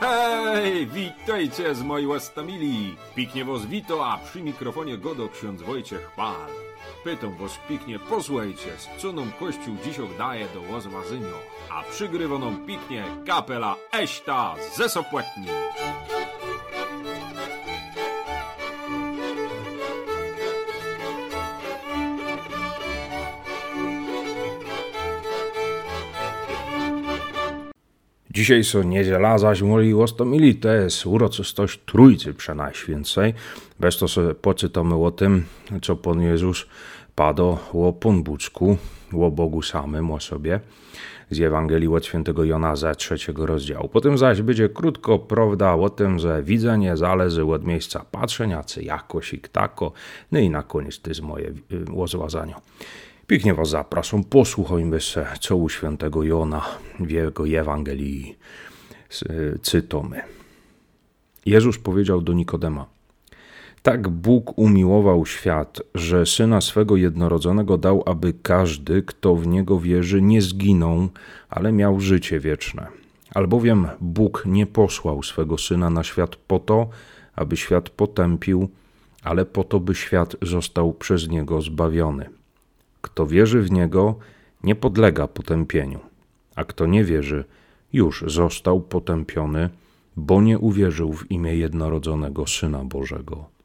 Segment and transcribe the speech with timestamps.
[0.00, 2.96] Hej, witajcie z mojej łastamili.
[3.14, 6.50] Piknie was wito, a przy mikrofonie godo ksiądz Wojciech Pal.
[7.04, 11.38] Pytam was piknie, posłuchajcie, z co nam Kościół dzisiaj daje do łozwazynio.
[11.70, 15.46] A przygrywa nam piknie kapela Eśta ze Sopłetni.
[28.30, 33.34] Dzisiaj są niedziela, zaś moi łostomili, to jest uroczystość Trójcy Przenajświęcej.
[33.80, 35.44] Bez to sobie poczytamy o tym,
[35.82, 36.66] co Pan Jezus
[37.14, 38.76] padł o Punbuczku,
[39.12, 40.60] o Bogu samym, o sobie,
[41.30, 43.88] z Ewangelii od świętego Jona ze trzeciego rozdziału.
[43.88, 49.34] Potem zaś będzie krótko prawda o tym, że widzenie zależy od miejsca patrzenia, czy jakoś
[49.34, 49.92] i tako.
[50.32, 51.54] No i na koniec to jest moje y,
[51.90, 52.54] łozłazanie.
[53.30, 56.66] Pięknie was zapraszam, posłuchajmy się, co świętego Jona
[57.00, 58.36] w jego Ewangelii
[59.62, 60.20] cytomy.
[61.46, 62.86] Jezus powiedział do Nikodema,
[63.82, 70.22] tak Bóg umiłował świat, że Syna swego jednorodzonego dał, aby każdy, kto w Niego wierzy,
[70.22, 71.08] nie zginął,
[71.48, 72.86] ale miał życie wieczne.
[73.34, 76.88] Albowiem Bóg nie posłał swego Syna na świat po to,
[77.34, 78.68] aby świat potępił,
[79.22, 82.39] ale po to, by świat został przez Niego zbawiony.
[83.00, 84.18] Kto wierzy w Niego,
[84.64, 86.00] nie podlega potępieniu,
[86.56, 87.44] a kto nie wierzy,
[87.92, 89.70] już został potępiony,
[90.16, 93.59] bo nie uwierzył w imię jednorodzonego Syna Bożego.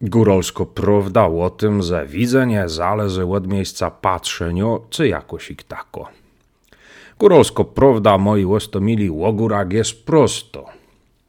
[0.00, 6.08] Górolsko prawda o tym, że widzenie zależy od miejsca patrzenia, czy jakoś ich tako.
[7.18, 10.66] Górolsko prawda, moi łostomili, łogórak jest prosto.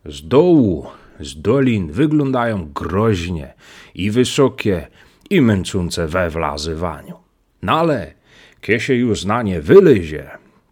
[0.05, 0.87] Z dołu,
[1.19, 3.53] z dolin wyglądają groźnie
[3.95, 4.87] i wysokie,
[5.29, 7.17] i męczące we wlazywaniu.
[7.61, 8.13] No ale,
[8.61, 10.29] kiedy się już na nie wylyzie,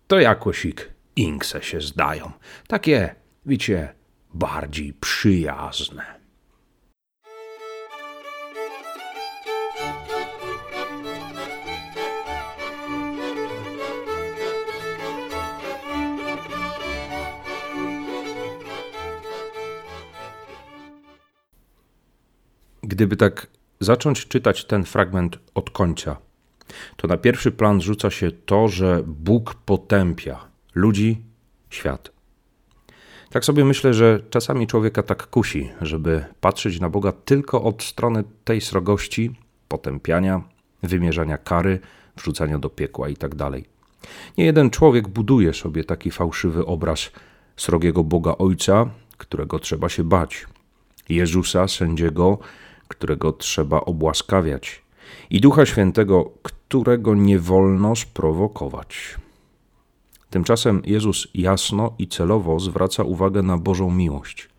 [0.07, 2.31] to jakoś ich inkse się zdają.
[2.67, 3.15] Takie,
[3.45, 3.93] wiecie,
[4.33, 6.17] bardziej przyjazne.
[22.87, 23.47] Gdyby tak
[23.79, 26.17] zacząć czytać ten fragment od końca,
[26.95, 30.39] to na pierwszy plan rzuca się to, że Bóg potępia
[30.75, 31.21] ludzi,
[31.69, 32.11] świat.
[33.29, 38.23] Tak sobie myślę, że czasami człowieka tak kusi, żeby patrzeć na Boga tylko od strony
[38.43, 39.35] tej srogości,
[39.67, 40.41] potępiania,
[40.83, 41.79] wymierzania kary,
[42.17, 43.37] wrzucania do piekła itd.
[43.37, 43.53] Tak
[44.37, 47.11] Nie jeden człowiek buduje sobie taki fałszywy obraz
[47.57, 50.45] srogiego Boga Ojca, którego trzeba się bać,
[51.09, 52.39] Jezusa, sędziego,
[52.87, 54.81] którego trzeba obłaskawiać,
[55.29, 59.15] i Ducha Świętego, którego nie wolno sprowokować.
[60.29, 64.49] Tymczasem Jezus jasno i celowo zwraca uwagę na Bożą miłość.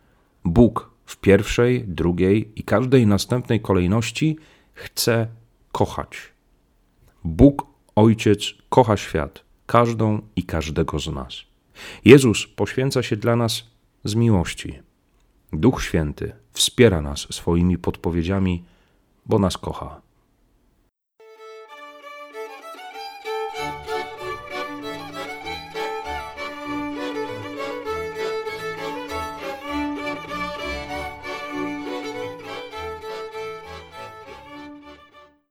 [0.45, 4.39] Bóg w pierwszej, drugiej i każdej następnej kolejności
[4.75, 5.27] chce
[5.73, 6.33] kochać.
[7.25, 7.67] Bóg,
[7.97, 11.43] Ojciec, kocha świat, każdą i każdego z nas.
[12.05, 13.65] Jezus poświęca się dla nas
[14.05, 14.88] z miłości.
[15.53, 18.65] Duch Święty wspiera nas swoimi podpowiedziami,
[19.27, 20.01] bo nas kocha.